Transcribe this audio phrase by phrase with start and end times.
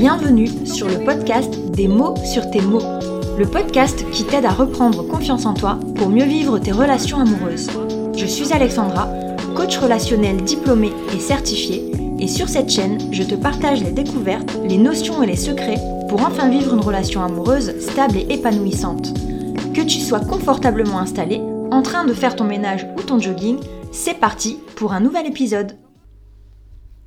[0.00, 2.84] Bienvenue sur le podcast Des mots sur tes mots,
[3.36, 7.68] le podcast qui t'aide à reprendre confiance en toi pour mieux vivre tes relations amoureuses.
[8.16, 9.08] Je suis Alexandra,
[9.56, 14.78] coach relationnel diplômé et certifié, et sur cette chaîne, je te partage les découvertes, les
[14.78, 19.12] notions et les secrets pour enfin vivre une relation amoureuse stable et épanouissante.
[19.74, 21.42] Que tu sois confortablement installé,
[21.72, 23.58] en train de faire ton ménage ou ton jogging,
[23.90, 25.76] c'est parti pour un nouvel épisode.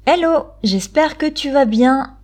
[0.06, 2.18] Hello, j'espère que tu vas bien.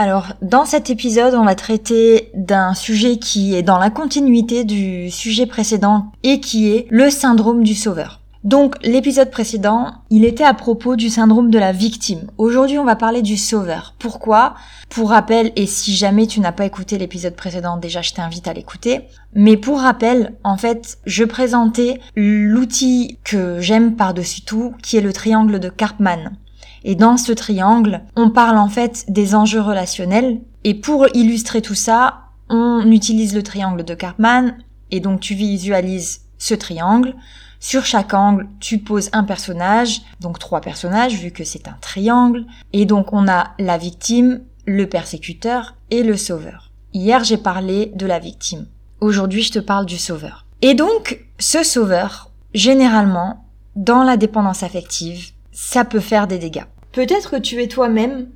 [0.00, 5.10] Alors, dans cet épisode, on va traiter d'un sujet qui est dans la continuité du
[5.10, 8.20] sujet précédent et qui est le syndrome du sauveur.
[8.44, 12.30] Donc, l'épisode précédent, il était à propos du syndrome de la victime.
[12.38, 13.96] Aujourd'hui, on va parler du sauveur.
[13.98, 14.54] Pourquoi?
[14.88, 18.52] Pour rappel, et si jamais tu n'as pas écouté l'épisode précédent, déjà, je t'invite à
[18.52, 19.00] l'écouter.
[19.34, 25.12] Mais pour rappel, en fait, je présentais l'outil que j'aime par-dessus tout, qui est le
[25.12, 26.36] triangle de Karpman.
[26.84, 30.40] Et dans ce triangle, on parle en fait des enjeux relationnels.
[30.64, 34.54] Et pour illustrer tout ça, on utilise le triangle de Karpman.
[34.90, 37.14] Et donc tu visualises ce triangle.
[37.60, 42.46] Sur chaque angle, tu poses un personnage, donc trois personnages vu que c'est un triangle.
[42.72, 46.70] Et donc on a la victime, le persécuteur et le sauveur.
[46.94, 48.66] Hier j'ai parlé de la victime.
[49.00, 50.46] Aujourd'hui je te parle du sauveur.
[50.62, 53.44] Et donc ce sauveur, généralement,
[53.76, 56.66] dans la dépendance affective, ça peut faire des dégâts.
[56.92, 58.28] Peut-être que tu es toi-même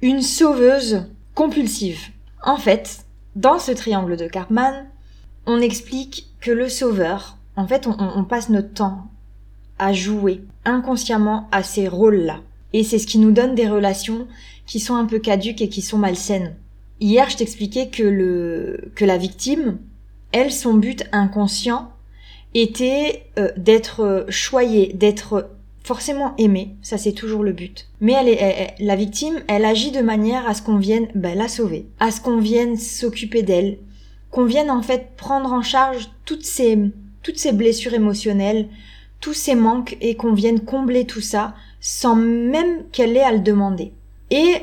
[0.00, 1.98] une sauveuse compulsive.
[2.40, 4.86] En fait, dans ce triangle de Karpman,
[5.46, 9.08] on explique que le sauveur, en fait, on, passe notre temps
[9.80, 12.38] à jouer inconsciemment à ces rôles-là.
[12.72, 14.28] Et c'est ce qui nous donne des relations
[14.64, 16.54] qui sont un peu caduques et qui sont malsaines.
[17.00, 19.78] Hier, je t'expliquais que le, que la victime,
[20.30, 21.90] elle, son but inconscient
[22.54, 25.50] était euh, d'être choyée, d'être
[25.84, 27.88] forcément aimer, ça c'est toujours le but.
[28.00, 31.48] Mais elle est, la victime, elle agit de manière à ce qu'on vienne ben, la
[31.48, 33.78] sauver, à ce qu'on vienne s'occuper d'elle,
[34.30, 36.78] qu'on vienne en fait prendre en charge toutes ces,
[37.22, 38.68] toutes ces blessures émotionnelles,
[39.20, 43.40] tous ces manques et qu'on vienne combler tout ça sans même qu'elle ait à le
[43.40, 43.92] demander.
[44.30, 44.54] Et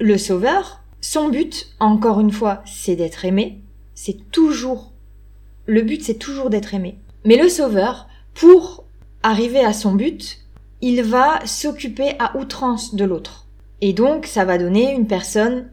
[0.00, 3.58] le sauveur, son but, encore une fois, c'est d'être aimé.
[3.94, 4.92] C'est toujours,
[5.66, 6.96] le but c'est toujours d'être aimé.
[7.24, 8.84] Mais le sauveur, pour
[9.22, 10.38] arriver à son but,
[10.80, 13.46] il va s'occuper à outrance de l'autre.
[13.80, 15.68] Et donc, ça va donner une personne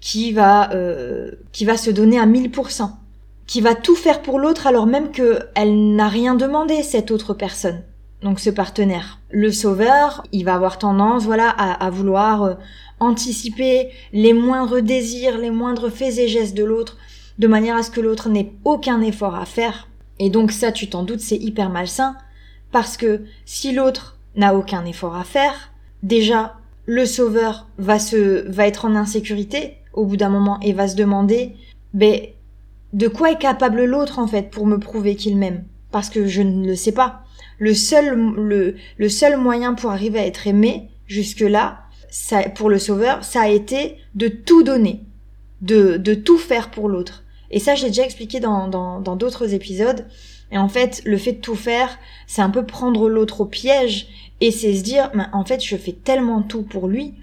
[0.00, 2.90] qui va, euh, qui va se donner à 1000%,
[3.46, 7.82] qui va tout faire pour l'autre alors même qu'elle n'a rien demandé, cette autre personne.
[8.22, 9.20] Donc ce partenaire.
[9.30, 12.54] Le sauveur, il va avoir tendance, voilà, à, vouloir euh,
[12.98, 16.96] anticiper les moindres désirs, les moindres faits et gestes de l'autre,
[17.38, 19.88] de manière à ce que l'autre n'ait aucun effort à faire.
[20.18, 22.16] Et donc ça, tu t'en doutes, c'est hyper malsain,
[22.72, 25.72] parce que si l'autre n'a aucun effort à faire.
[26.02, 30.88] Déjà, le sauveur va se, va être en insécurité au bout d'un moment et va
[30.88, 31.56] se demander,
[31.94, 32.20] ben,
[32.92, 35.64] de quoi est capable l'autre en fait pour me prouver qu'il m'aime?
[35.90, 37.24] Parce que je ne le sais pas.
[37.58, 41.80] Le seul, le, le seul moyen pour arriver à être aimé jusque là,
[42.10, 45.02] ça, pour le sauveur, ça a été de tout donner,
[45.62, 47.24] de, de tout faire pour l'autre.
[47.50, 50.06] Et ça, j'ai déjà expliqué dans, dans, dans d'autres épisodes.
[50.52, 54.08] Et en fait, le fait de tout faire, c'est un peu prendre l'autre au piège
[54.40, 57.14] et c'est se dire, en fait, je fais tellement tout pour lui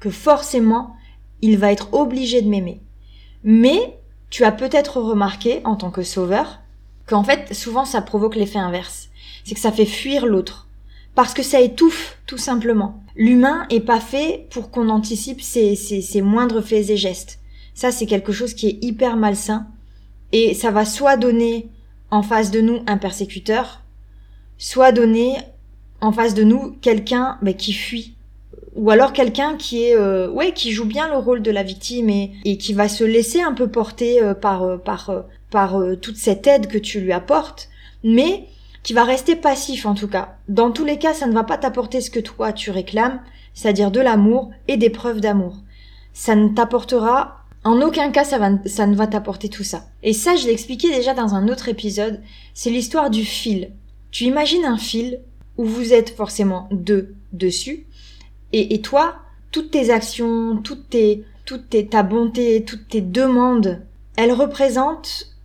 [0.00, 0.96] que forcément,
[1.42, 2.80] il va être obligé de m'aimer.
[3.44, 3.98] Mais
[4.30, 6.60] tu as peut-être remarqué, en tant que sauveur,
[7.06, 9.08] qu'en fait, souvent, ça provoque l'effet inverse.
[9.44, 10.66] C'est que ça fait fuir l'autre.
[11.14, 13.02] Parce que ça étouffe, tout simplement.
[13.14, 17.38] L'humain est pas fait pour qu'on anticipe ses, ses, ses moindres faits et gestes.
[17.74, 19.66] Ça, c'est quelque chose qui est hyper malsain.
[20.32, 21.68] Et ça va soit donner
[22.10, 23.82] en face de nous un persécuteur,
[24.58, 25.36] soit donner
[26.00, 28.14] en face de nous quelqu'un bah, qui fuit.
[28.74, 32.10] Ou alors quelqu'un qui est euh, ouais qui joue bien le rôle de la victime
[32.10, 35.80] et, et qui va se laisser un peu porter euh, par euh, par euh, par
[36.02, 37.68] toute cette aide que tu lui apportes
[38.04, 38.44] mais
[38.82, 40.36] qui va rester passif en tout cas.
[40.48, 43.20] Dans tous les cas ça ne va pas t'apporter ce que toi tu réclames
[43.54, 45.56] c'est-à-dire de l'amour et des preuves d'amour.
[46.12, 49.86] Ça ne t'apportera en aucun cas ça ne va t'apporter tout ça.
[50.02, 52.20] Et ça je l'ai expliqué déjà dans un autre épisode.
[52.54, 53.72] C'est l'histoire du fil.
[54.10, 55.20] Tu imagines un fil
[55.56, 57.86] où vous êtes forcément deux dessus,
[58.52, 59.16] et, toi,
[59.50, 63.82] toutes tes actions, toutes tes, toutes tes, ta bonté, toutes tes demandes,
[64.16, 65.36] elles représentent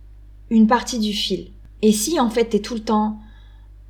[0.50, 1.50] une partie du fil.
[1.82, 3.18] Et si en fait t'es tout le temps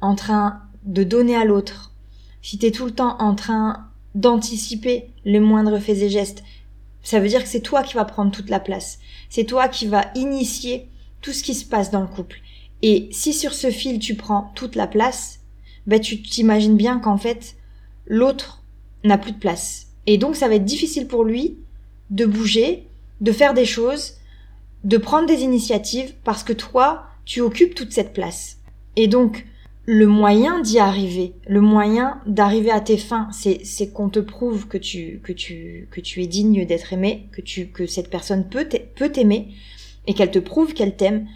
[0.01, 1.93] en train de donner à l'autre,
[2.41, 6.43] si t'es tout le temps en train d'anticiper les moindres faits et gestes,
[7.03, 8.99] ça veut dire que c'est toi qui vas prendre toute la place.
[9.29, 10.89] C'est toi qui vas initier
[11.21, 12.41] tout ce qui se passe dans le couple.
[12.83, 15.41] Et si sur ce fil tu prends toute la place,
[15.87, 17.57] ben tu t'imagines bien qu'en fait,
[18.07, 18.63] l'autre
[19.05, 19.89] n'a plus de place.
[20.07, 21.59] Et donc ça va être difficile pour lui
[22.11, 22.87] de bouger,
[23.21, 24.15] de faire des choses,
[24.85, 28.59] de prendre des initiatives parce que toi, tu occupes toute cette place.
[28.97, 29.47] Et donc,
[29.85, 34.79] le moyen d'y arriver, le moyen d'arriver à tes fins, c'est, qu'on te prouve que
[34.79, 38.69] tu, que tu, que tu es digne d'être aimé, que tu, que cette personne peut,
[38.95, 39.49] peut t'aimer
[40.07, 41.27] et qu'elle te prouve qu'elle t'aime.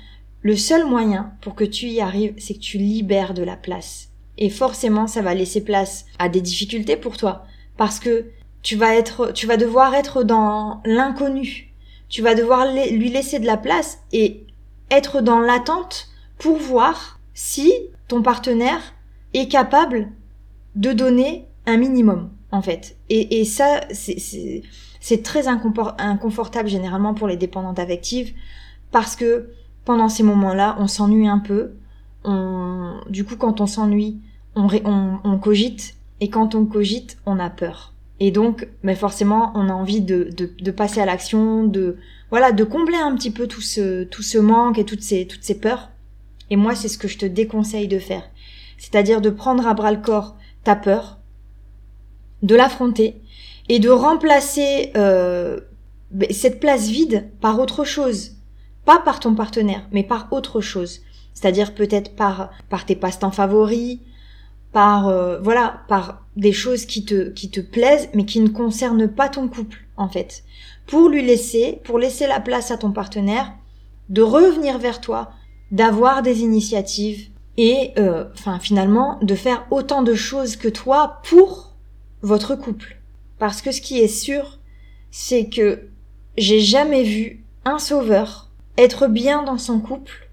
[0.43, 4.11] Le seul moyen pour que tu y arrives, c'est que tu libères de la place.
[4.39, 7.47] Et forcément, ça va laisser place à des difficultés pour toi.
[7.77, 8.27] Parce que
[8.63, 11.73] tu vas être, tu vas devoir être dans l'inconnu.
[12.09, 14.45] Tu vas devoir lui laisser de la place et
[14.91, 16.09] être dans l'attente
[16.39, 17.73] pour voir si
[18.09, 18.81] ton partenaire
[19.35, 20.09] est capable
[20.75, 22.97] de donner un minimum, en fait.
[23.09, 28.35] Et, et ça, c'est très inconfortable généralement pour les dépendantes affectives
[28.91, 29.51] parce que
[29.85, 31.73] pendant ces moments-là, on s'ennuie un peu.
[32.25, 34.21] On, du coup, quand on s'ennuie,
[34.55, 35.95] on, on, on, cogite.
[36.21, 37.93] Et quand on cogite, on a peur.
[38.19, 41.99] Et donc, mais forcément, on a envie de, de, de passer à l'action, de
[42.31, 45.45] voilà, de combler un petit peu tout ce tout ce manque et toutes ces toutes
[45.45, 45.91] ces peurs.
[46.51, 48.23] Et moi, c'est ce que je te déconseille de faire.
[48.79, 51.19] C'est-à-dire de prendre à bras le corps ta peur,
[52.43, 53.21] de l'affronter
[53.69, 55.61] et de remplacer euh,
[56.11, 58.33] ben, cette place vide par autre chose.
[58.85, 61.01] Pas par ton partenaire, mais par autre chose.
[61.35, 63.99] C'est-à-dire peut-être par, par tes passe-temps favoris,
[64.73, 69.09] par euh, voilà, par des choses qui te qui te plaisent mais qui ne concernent
[69.09, 70.45] pas ton couple en fait.
[70.87, 73.53] Pour lui laisser, pour laisser la place à ton partenaire
[74.09, 75.33] de revenir vers toi
[75.71, 81.75] d'avoir des initiatives et euh, enfin finalement de faire autant de choses que toi pour
[82.23, 82.99] votre couple.
[83.39, 84.59] Parce que ce qui est sûr,
[85.11, 85.89] c'est que
[86.37, 90.29] j'ai jamais vu un sauveur être bien dans son couple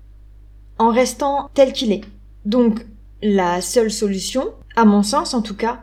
[0.78, 2.04] en restant tel qu'il est.
[2.46, 2.86] Donc
[3.22, 5.82] la seule solution, à mon sens en tout cas,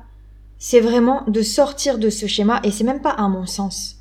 [0.58, 3.97] c'est vraiment de sortir de ce schéma et c'est même pas à mon sens.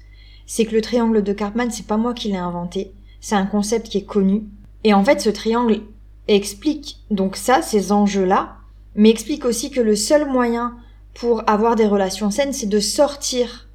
[0.46, 2.92] C'est que le triangle de Karpman, c'est pas moi qui l'ai inventé,
[3.22, 4.44] c'est un concept qui est connu
[4.84, 5.82] et en fait, ce triangle
[6.28, 8.58] explique donc ça, ces enjeux-là,
[8.96, 10.78] mais explique aussi que le seul moyen
[11.14, 13.68] pour avoir des relations saines, c'est de sortir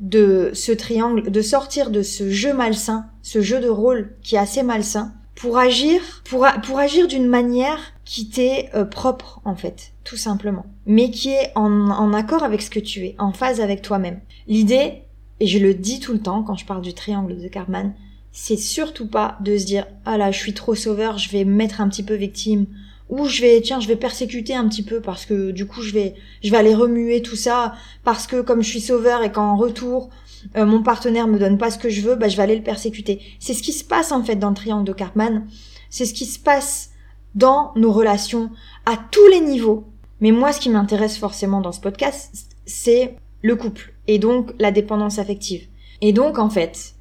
[0.00, 4.38] de ce triangle, de sortir de ce jeu malsain, ce jeu de rôle qui est
[4.38, 9.92] assez malsain, pour agir, pour, pour agir d'une manière qui t'est euh, propre en fait,
[10.04, 13.60] tout simplement, mais qui est en, en accord avec ce que tu es, en phase
[13.60, 14.20] avec toi-même.
[14.48, 15.02] L'idée,
[15.38, 17.94] et je le dis tout le temps quand je parle du triangle de Karman,
[18.32, 21.54] c'est surtout pas de se dire ah là je suis trop sauveur, je vais me
[21.54, 22.66] mettre un petit peu victime
[23.08, 25.92] ou je vais tiens je vais persécuter un petit peu parce que du coup je
[25.92, 27.74] vais je vais aller remuer tout ça
[28.04, 30.10] parce que comme je suis sauveur et qu'en retour
[30.56, 32.62] euh, mon partenaire me donne pas ce que je veux, bah je vais aller le
[32.62, 33.20] persécuter.
[33.38, 35.46] C'est ce qui se passe en fait dans le triangle de Cartman.
[35.90, 36.90] C'est ce qui se passe
[37.34, 38.50] dans nos relations
[38.86, 39.84] à tous les niveaux.
[40.20, 44.70] Mais moi ce qui m'intéresse forcément dans ce podcast, c'est le couple et donc la
[44.70, 45.66] dépendance affective.
[46.00, 46.94] Et donc en fait,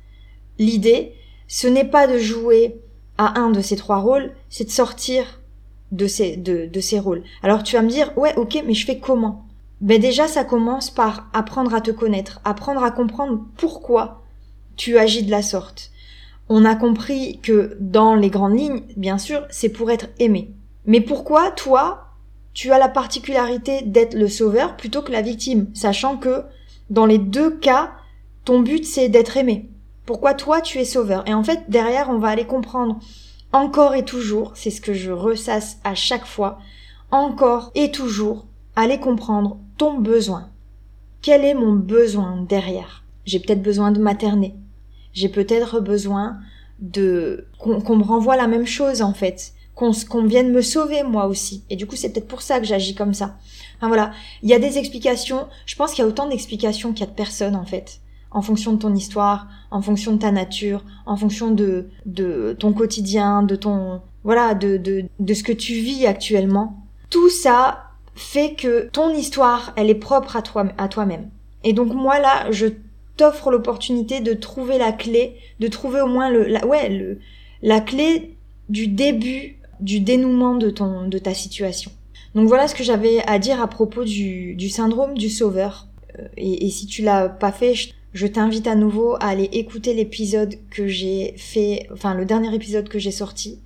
[0.57, 1.13] l'idée
[1.49, 2.79] ce n'est pas de jouer
[3.17, 5.41] à un de ces trois rôles, c'est de sortir
[5.91, 7.23] de ces, de, de ces rôles.
[7.43, 9.45] Alors tu vas me dire, ouais, ok, mais je fais comment?
[9.81, 14.23] Ben déjà, ça commence par apprendre à te connaître, apprendre à comprendre pourquoi
[14.75, 15.91] tu agis de la sorte.
[16.49, 20.53] On a compris que dans les grandes lignes, bien sûr, c'est pour être aimé.
[20.85, 22.13] Mais pourquoi toi,
[22.53, 26.43] tu as la particularité d'être le sauveur plutôt que la victime, sachant que
[26.89, 27.91] dans les deux cas,
[28.45, 29.69] ton but c'est d'être aimé?
[30.09, 32.97] Pourquoi toi tu es sauveur Et en fait, derrière, on va aller comprendre
[33.53, 36.57] encore et toujours, c'est ce que je ressasse à chaque fois,
[37.11, 40.49] encore et toujours, aller comprendre ton besoin.
[41.21, 43.03] Quel est mon besoin derrière?
[43.25, 44.55] J'ai peut-être besoin de materner.
[45.13, 46.39] J'ai peut-être besoin
[46.79, 51.27] de qu'on me renvoie la même chose en fait, qu'on qu'on vienne me sauver moi
[51.27, 51.65] aussi.
[51.69, 53.37] Et du coup, c'est peut-être pour ça que j'agis comme ça.
[53.77, 54.11] Enfin voilà,
[54.41, 55.47] il y a des explications.
[55.67, 58.01] Je pense qu'il y a autant d'explications qu'il y a de personnes en fait
[58.31, 62.73] en fonction de ton histoire, en fonction de ta nature, en fonction de, de ton
[62.73, 66.83] quotidien, de ton, voilà, de, de, de ce que tu vis actuellement.
[67.09, 71.29] Tout ça fait que ton histoire, elle est propre à toi, à toi-même.
[71.63, 72.67] Et donc moi là, je
[73.17, 77.19] t'offre l'opportunité de trouver la clé, de trouver au moins le, la, ouais, le,
[77.61, 78.37] la clé
[78.69, 81.91] du début, du dénouement de ton, de ta situation.
[82.35, 85.87] Donc voilà ce que j'avais à dire à propos du, du syndrome du sauveur.
[86.19, 89.49] Euh, et, et si tu l'as pas fait, je je t'invite à nouveau à aller
[89.51, 93.59] écouter l'épisode que j'ai fait, enfin le dernier épisode que j'ai sorti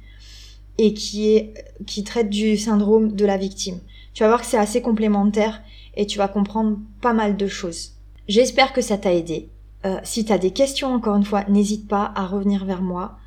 [0.78, 1.54] et qui est
[1.86, 3.80] qui traite du syndrome de la victime.
[4.14, 5.62] Tu vas voir que c'est assez complémentaire
[5.96, 7.94] et tu vas comprendre pas mal de choses.
[8.28, 9.50] J'espère que ça t'a aidé.
[9.86, 13.18] Euh, si tu as des questions encore une fois, n'hésite pas à revenir vers moi,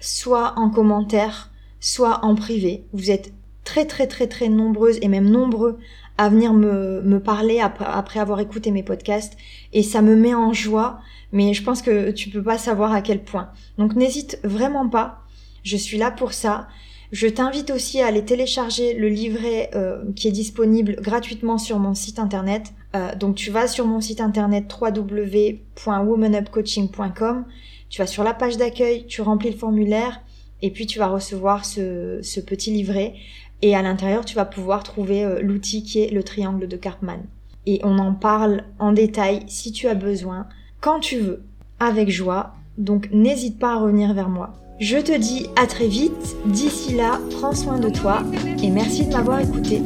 [0.00, 2.84] soit en commentaire, soit en privé.
[2.92, 3.32] Vous êtes
[3.70, 5.78] très très très très nombreuses et même nombreux
[6.18, 9.36] à venir me, me parler après, après avoir écouté mes podcasts
[9.72, 10.98] et ça me met en joie
[11.30, 13.50] mais je pense que tu peux pas savoir à quel point.
[13.78, 15.20] Donc n'hésite vraiment pas,
[15.62, 16.66] je suis là pour ça.
[17.12, 21.94] Je t'invite aussi à aller télécharger le livret euh, qui est disponible gratuitement sur mon
[21.94, 22.72] site internet.
[22.96, 27.44] Euh, donc tu vas sur mon site internet www.womanupcoaching.com,
[27.88, 30.22] tu vas sur la page d'accueil, tu remplis le formulaire
[30.62, 33.14] et puis tu vas recevoir ce, ce petit livret
[33.62, 37.20] et à l'intérieur tu vas pouvoir trouver euh, l'outil qui est le triangle de Karpman.
[37.66, 40.46] Et on en parle en détail si tu as besoin
[40.80, 41.42] quand tu veux,
[41.78, 44.54] avec joie, donc n'hésite pas à revenir vers moi.
[44.78, 48.22] Je te dis à très vite, d'ici là, prends soin de toi
[48.62, 49.82] et merci de m'avoir écouté.